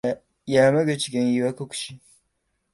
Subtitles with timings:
[0.47, 2.01] 山口県岩国市